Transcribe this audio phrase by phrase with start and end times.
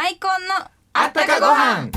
[0.00, 0.54] マイコンの
[0.94, 1.90] あったかご飯。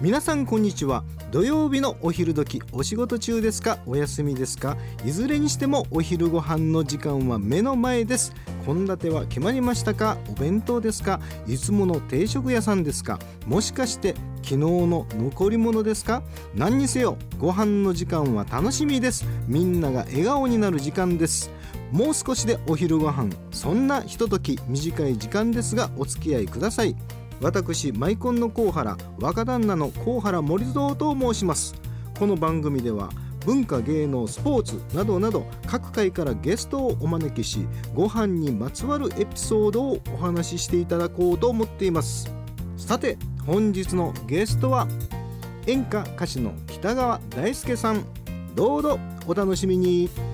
[0.00, 1.04] 皆さんこんにちは。
[1.30, 3.80] 土曜日のお昼時お仕事中ですか？
[3.84, 4.78] お休みですか？
[5.04, 8.32] いずれにしてもお昼ご飯の時間は目の前です。
[8.64, 10.16] 献立は決まりましたか？
[10.30, 11.20] お弁当ですか？
[11.46, 13.18] いつもの定食屋さんですか？
[13.44, 16.22] もしかして昨日の残り物ですか？
[16.54, 19.26] 何にせよご飯の時間は楽しみです。
[19.48, 21.50] みんなが笑顔になる時間です。
[21.94, 26.96] もう少しでお昼ご飯そんなひととき短い時間ですがお付き合いください
[27.40, 31.74] 私マイコンの甲原若旦那の甲原森蔵と申します。
[32.18, 33.10] この番組では
[33.44, 42.28] 文化芸能スポーツなどなど各界からゲストをお招きしご飯にまつわるエピソードをお話ししていただこうと思っています。
[42.76, 44.88] さて本日のゲストは
[45.66, 48.04] 演歌歌手の北川大輔さん。
[48.56, 50.33] どうぞお楽しみに。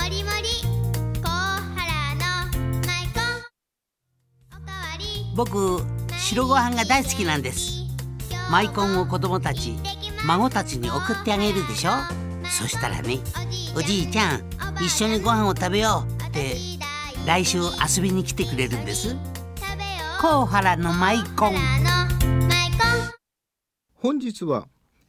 [0.00, 0.62] もりもり
[1.20, 2.48] コハラの
[2.86, 3.22] マイコン
[4.50, 5.04] おかわり。
[5.36, 5.82] 僕
[6.18, 7.84] 白ご飯が大好きなんです。
[8.50, 9.76] マイコンを子供たち
[10.24, 11.90] 孫たちに送ってあげるでしょ。
[12.44, 13.18] そしたらね
[13.76, 14.42] おじいちゃん
[14.76, 16.56] 一緒にご飯を食べようって
[17.26, 19.14] 来週遊びに来てくれるんです。
[20.22, 21.54] 甲原のマイコン。
[23.96, 24.66] 本日は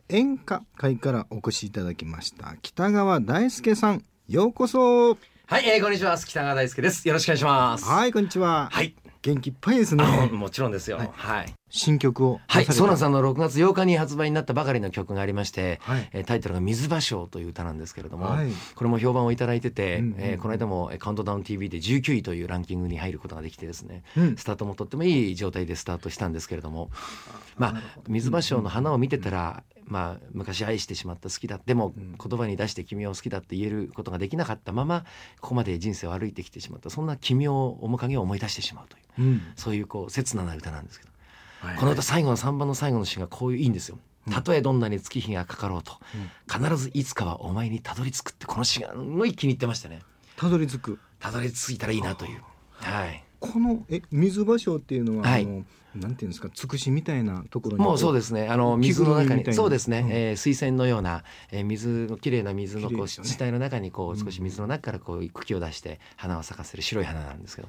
[0.10, 5.10] 演歌会からお越しいただきました北川大輔さんようこそ。
[5.10, 6.18] はい、えー、こんにちは。
[6.18, 7.06] 北川大輔です。
[7.06, 7.84] よろしくお願いします。
[7.84, 8.70] はいこんにちは。
[8.72, 8.96] はい。
[9.22, 10.06] 元気いっぱいですね。
[10.06, 11.00] あもちろんですよ。
[11.00, 11.10] はい。
[11.12, 11.54] はい。
[11.70, 16.10] 新曲をはい、出されたそうなんの6月8日に発売になったばかりの曲がありまして、はい。
[16.14, 18.48] えータイトルが水芭蕉という歌なんですけれども、はい。
[18.74, 24.38] これも評判をいただいてて、うんうんえーこの間もえーカウントダウン TV で19位というランキングに入ることができてですね、うん。
[24.38, 26.90] スタートもとってもいい状態でスタートしたんですけれども、
[27.58, 35.04] まあ水芭蕉の花を見てたら、まあ昔愛してしまった好きだでも言葉に出して君を好きだって言えることができなかったまま
[35.42, 41.12] ここまで人生を歩いてきてしまったそんな君を面影を思い出してしまうといううんそういうこう切なな歌なんですけど。
[41.12, 44.00] はいこの歌最後の3番の最後の詩がこういういいんですよ。
[44.32, 46.00] たとえどんなに月日がかかろうと、
[46.52, 50.02] 必ずいつかはお前にたどり着くってこの詩がすごい気に入ってましたね。
[50.38, 52.42] たどり着くたどり着いたらいいなという。
[52.74, 53.24] はい。
[53.42, 55.66] このえ水芭蕉っていうのは、はいあの
[55.96, 58.48] なんていうんですかつくしみたいなところにもうそうですね。
[58.48, 60.00] あの水の中にそうですね。
[60.00, 67.68] うんえー水泉のような、えー水の綺麗な水のこうね地帯の中にこう少し水の中からこう茎を出して花を咲かせる白い花なんですけど。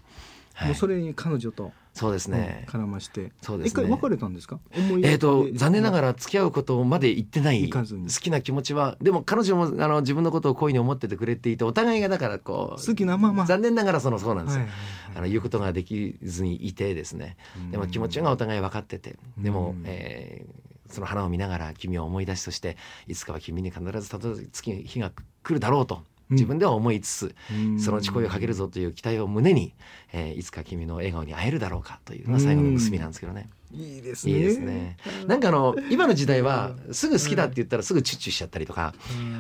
[0.55, 0.69] はい。
[0.69, 2.67] もうそれに彼女と、そうですね。
[2.73, 3.33] うん絡まして。
[3.43, 3.83] そうですね。
[3.85, 4.59] 一回別れたんですか？
[4.77, 7.69] 思いえー、とで残念ながら付き合うことまで言ってない。
[7.69, 7.83] 好
[8.21, 13.45] きな気持ちはでも彼女もあの自分のことを恋に思っててくれていてお互いがだからこう好きなまま。
[13.47, 15.19] 残念ながらそのそうなんですよ、はいはいはい。
[15.19, 17.37] あの言うことができずにいてですね。
[17.71, 19.17] でも気持ちがお互い分かってて。
[19.39, 22.77] でもうん、えーその花を見ながら君を思い出しそして
[23.09, 25.11] いつかは君に必ずたどり着く日が
[25.43, 27.81] 来るだろうと自分では思いつつ、うん。
[27.81, 29.75] そのうち声をかけるぞという期待を胸に、
[30.13, 33.49] えーいつか君の笑顔に会えるだろうかというのが最後の結びなんですけどね。
[33.73, 34.33] いいですね。
[34.33, 34.97] いいですね。
[35.27, 38.95] なんかあの今の時代はすぐ好きだって言ったらすぐチュッチュしちゃったりとか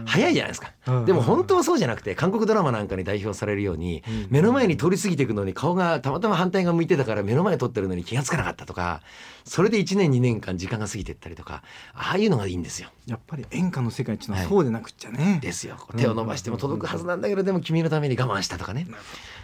[0.06, 0.72] 早いじゃないですか。
[0.86, 1.04] うん。
[1.04, 4.26] でも本当はそうじゃなくて韓国ドラマなんかに代表されるようにうん。
[4.30, 9.02] 目の前に通り過ぎていくのに顔がたまたま反対側向いてたから目の前に撮ってるのに気がつかなかったとか
[9.44, 11.62] それで1年2年間時間が過ぎてったりとか
[11.94, 12.88] ああいうのがいいんですよ。
[13.06, 14.48] やっぱり演歌の世界っていうのははい。
[14.48, 15.76] そうでなくっちゃね、ですよ。
[15.96, 18.86] 手を伸ばしても届くはずなんだけどでも君のために我慢したとかね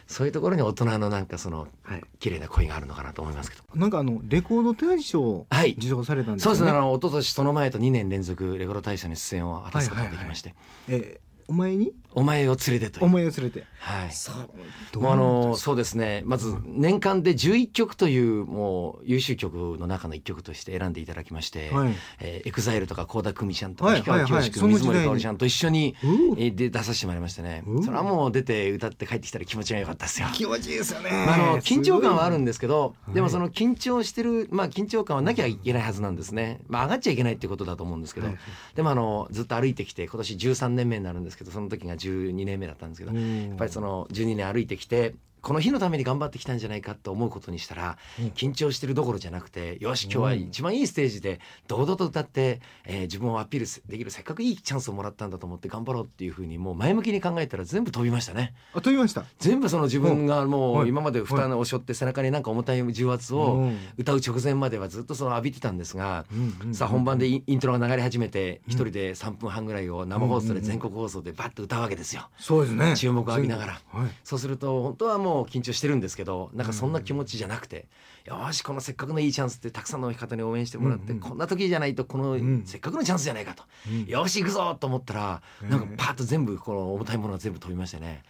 [0.08, 2.02] そういうところに大人のなんかそのはい。
[2.18, 3.62] 綺麗な恋があるのかなと思いますけど。
[3.74, 5.72] なんかあのレコード大賞をはい。
[5.78, 6.70] 受賞されたんですそうですね。
[6.70, 10.54] あね、の一昨年その前と2年連続レコード大賞に出演を果たすことができまして、
[10.88, 11.94] えーお前に？
[12.18, 13.04] お前を連れてという。
[13.04, 13.64] 思いを連れて。
[13.78, 14.12] はい。
[14.12, 14.50] そう
[14.92, 16.22] どもうあのそそうですね。
[16.24, 21.94] まず年間で11曲というもう優秀曲の中の1曲として選んでいただきまして、はい。
[22.20, 27.62] えー、エグザイルとか倖田來未ちゃんとはいか氷川きよし君、水森かおりちゃんと一緒に、うえーで出させてもらいましてね。
[27.66, 30.28] うんそれはもう出て歌って帰ってきたら気持ちが良かったですよ。
[30.34, 33.14] 気持ちいいですよね、まあ、あの緊張感はあるんでですけど、はい。
[33.14, 38.36] でもその緊張してる、まあ、緊張感はなきゃいけないはずなんですね、まあ、上がっちゃいけないってことだと思うんですけど、はい
[38.74, 43.20] でもあのずっと歩いてきて今年13年目になるんですけどその時が12年目だったんですけど、や
[43.54, 48.26] っぱりその12年歩いてきてこの日のために頑張ってきたんじゃないかと思うことにしたら、うん。
[48.28, 58.54] 緊張してるどころじゃなくてよし今日は一番いいステージで堂々と歌って、えー自分をアピールできるせっかくいいチャンスをもらったんだと思って頑張ろうっていうふうにもう前向きに考えたら全部飛びましたね。
[58.74, 59.24] あ飛びました？
[59.38, 60.86] 全部その自分がもはい。
[60.86, 63.78] う今まで負担を背負って背中になんか重たい重圧をうん。
[63.96, 66.24] 歌う直前まではずっとその浴びてたんですが、
[66.72, 72.28] さあ本番でインイントロが流れ始めて一人で3分半ぐらいを生放送で全国放送でバッと歌うわけですよ。
[72.38, 72.94] そうですね。
[72.96, 73.80] 注目を浴びながら。
[73.92, 74.10] はい。
[74.24, 77.86] そうすると本当はもう緊張してるんですけどなんかそんな気持ちじゃなくて、
[78.24, 81.10] よしこのせっかくのいいチャンスってたくさんの方に応援してもらって、うん。
[81.12, 82.62] うんこんな時じゃないとこのん。
[82.66, 84.04] せっかくのチャンスじゃないかと、うん。
[84.06, 85.70] よし行くぞと思ったら、うん。
[85.70, 88.22] なんかパッと全部この重たいものが全部飛びましてね。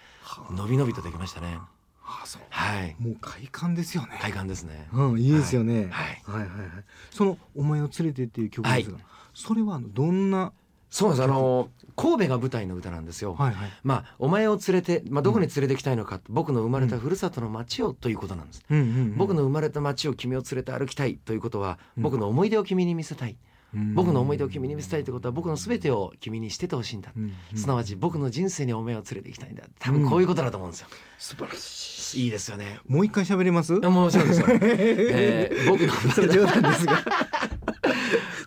[0.51, 1.59] 伸び伸びとできましたね。
[2.05, 2.43] あそう。
[2.49, 2.97] はい。
[2.99, 4.19] もう快感ですよね。
[4.21, 5.89] 快感ですね、うん、いいですよね。
[5.91, 6.23] はい。
[6.25, 6.71] はい、はい、はい。
[7.11, 8.99] そのお前を連れてっていう曲ですが、
[9.35, 10.53] それはどんな。
[10.91, 11.23] そうです。
[11.23, 13.71] あの神戸が舞台の歌なんですよ、はい、はい。
[13.83, 22.03] まあお前を連れて、まあ、どこに連れてきたいのか、僕の生まれたふるさとの町をということなんです、うん、うん、僕の生まれた町を君を連れて歩きたいということは、うん。
[22.05, 23.37] 僕の思い出を君に見せたい、
[23.75, 23.95] うん。
[23.95, 27.59] 僕の思い出を君に見せたいということは僕の全てを君にしててほしいんだ、うんうん。
[27.59, 29.65] すなわち僕の人生にお前を連れて行きたいんだ。
[29.81, 30.89] 多分こういうことだと思うんですよ、
[31.19, 32.25] 素晴らしい。
[32.25, 32.79] いいですよね。
[32.87, 33.73] もう一回喋れます？
[33.73, 34.41] もうそうです。
[34.41, 37.05] よ、 えー僕の冗談ですが。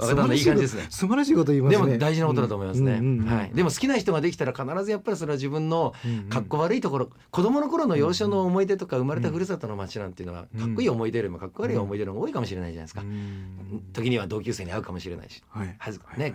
[0.01, 0.87] 若旦那いい感じですね。
[0.89, 1.85] 素晴らしいこと言いますね。
[1.85, 5.93] でも大事なことだと思いますね、うんうんうんはい、でも好きな人ができたら必ずやっぱりそれは自分の
[6.29, 13.83] かっこ悪いところ、子供の頃の幼少の思い出とか生まれたふるさとの町なんていうのはうんかっこいい思い出よりもかっこ悪い思い出の方が多いかもしれないじゃないですか、うん。
[13.93, 15.43] 時には同級生に会うかもしれないし。
[15.49, 15.75] はい。
[15.77, 16.33] はずね。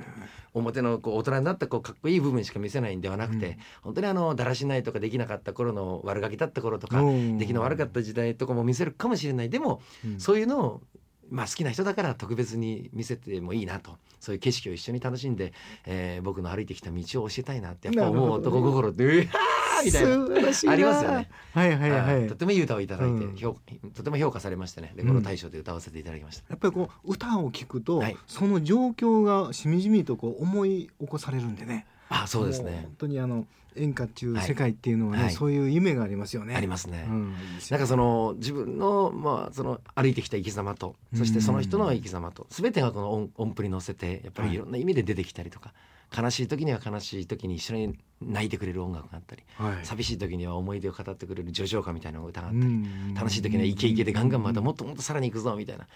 [0.54, 3.56] 表のこう大人になったこうかっこいい部分しか見せないんではなくて、うん。
[3.82, 7.38] 本当にあのだらしないとかできなかった頃の悪ガキだった頃とかうん。
[7.38, 9.50] 出来の悪かった時代とかも見せるかもしれない。
[9.50, 10.20] でも、うん。
[10.20, 10.82] そういうのを
[11.30, 15.52] まあ好きな人だから特別に見せてもいいなとそういう景色を一緒に楽しんで、
[15.86, 20.72] えー僕の歩いてきた道を教えたいなってやっぱ思う男心ってうわーみたいな。
[20.72, 21.30] ありますよね。
[21.52, 22.34] はい、はい、はいと。
[22.34, 23.56] てもいい歌をいただいて、うん評
[23.94, 26.44] とても評価されましてねレコード大賞で歌わせていただきました。
[26.48, 31.86] やっぱりこう歌を聞くと、はいその状況がしみじみとこう思い起こされるんでね。
[32.08, 35.32] あそうですもね本当にあの演歌っていうはい世界っていうのはね、はい。
[35.32, 36.54] そういう夢がありますよね。
[36.54, 37.04] ありますね。
[37.08, 37.34] うん、
[37.70, 45.72] なんかその自分のまあその歩いてきた生き様とそしてその人の生き様と全てがこの音音符に乗せてやっぱりいろんな意味で出てきたりとか、
[46.16, 55.86] 悲しい時には悲しい時に一緒に泣いてくれる音楽があったりはい寂しい時には思い出を語ってくれる叙情歌みたいな歌があっうたり、ん楽しい時にはイケイケでガンガンまたもっともっとさらに行くぞみたいな。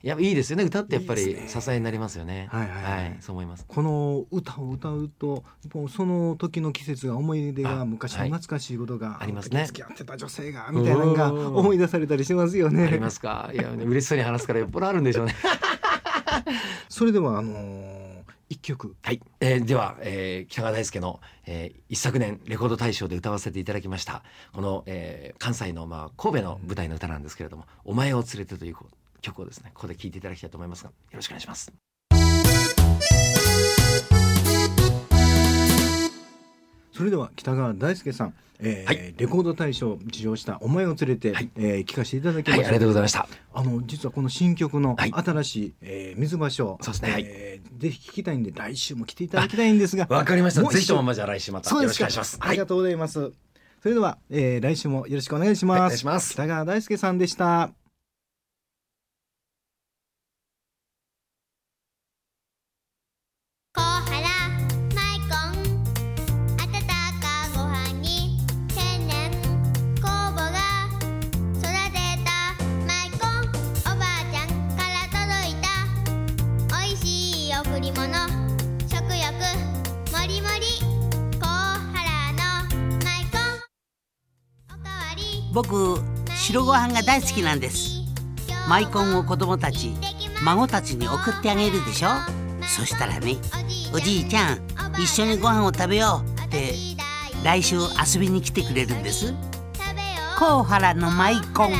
[0.00, 2.46] やっぱいいですよね歌ってやっぱり支えになりますよね。
[2.52, 3.64] はいはいはいそう思います。
[3.66, 5.42] この歌を歌うと
[5.88, 12.84] その時の季節が思い出があ昔の懐かしいことが、ありますね付き合ってた女性がみたいなのがうん思い出されたりしますよね。
[12.86, 13.50] ありますか？
[13.52, 15.34] いや嬉しそうに話すからよっぽどあるんでしょうね。
[16.88, 18.08] それではあのー
[18.48, 18.96] 一曲。
[19.02, 24.22] はい、えーでは、えー北川大輔の、えー一昨年レコード大賞で歌わせていただきました。
[24.52, 28.76] この、えー関西の、まあ、神戸の舞台の歌なんですけれども「お前を連れて」という
[29.20, 31.87] 曲をですねここで聴いていただきたいと思いますがよろしくお願いします。
[36.98, 39.14] それでは北川大輔さん、えーはい。
[39.16, 41.48] レコード大賞を受賞した「お前を連れて」はい。
[41.56, 43.28] えー聞かせていただきまはい、した、ありがとうございました。
[43.54, 45.12] あの実はこの新曲のはい。
[45.12, 47.10] 新しい、えー水場所そうですね。
[47.12, 47.24] はい。
[47.24, 50.62] えーぜひ聞きたいんで来週も来ていただきたいんですが わかりました。
[50.64, 52.36] ぜひともまずは来週またよろしくお願いします。
[52.40, 52.48] はい。
[52.48, 53.30] ありがとうございます、
[53.80, 56.32] それでは、えー来週もよろしくお願いします,、はいお願いします。
[56.32, 57.70] 北川大輔さんでした
[77.58, 78.06] 贈り物。
[78.86, 79.32] 食欲
[80.12, 80.78] もりもり。
[81.40, 81.74] 小原
[82.34, 82.46] の
[83.04, 83.42] マイコン
[84.68, 85.42] おかわり。
[85.52, 86.00] 僕
[86.36, 88.04] 白ご飯が大好きなんです。
[88.68, 89.92] マイコンを子供たち
[90.44, 92.10] 孫たちに送ってあげるでしょ。
[92.62, 93.34] そしたらね
[93.92, 94.60] おじいちゃん
[94.96, 96.74] 一緒にご飯を食べようって
[97.42, 99.34] 来週遊びに来てくれるんです。
[100.38, 101.72] 甲原のマイコン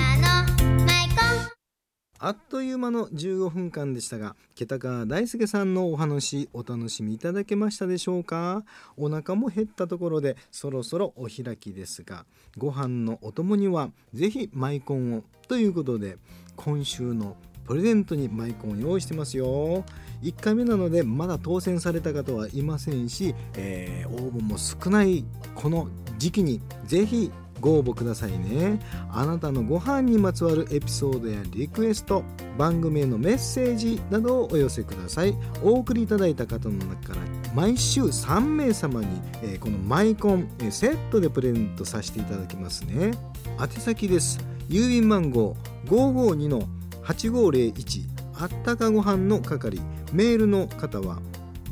[2.21, 8.65] あっという間の15分間でしたが北川大輔さんのお話お楽しみいただけましたでしょうか？
[8.97, 16.17] お腹も減ったところでそろそろお開きですがご飯のお供にはぜひマイコンをということで
[16.57, 19.85] 今週のプレゼントにマイコンを用意してますよ。
[20.23, 28.81] 1回目なのでまだ当選された方はいませんし、えー応募も少ないこの時期にぜひご応募くださいね。
[29.11, 32.25] あなたのご飯にまつわるエピソードやリクエスト
[32.57, 35.35] 番組へのメッセージなどをお寄せください。
[35.63, 37.21] お送りいただいた方の中から
[37.55, 39.07] 毎週3名様に、
[39.43, 43.13] えーこのマイコン、えーセットでプレゼントさせていただきますね。
[43.61, 44.39] 宛先です。
[44.69, 46.63] 郵便番号552の
[47.05, 49.81] 8501あったかご飯の係。
[50.13, 51.19] メールの方は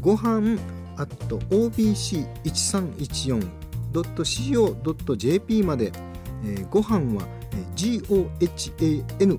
[0.01, 0.59] ご飯
[0.99, 1.17] at
[4.01, 5.93] obs.co.jp まで、
[6.45, 7.23] えーご飯は
[7.53, 9.39] えー gohan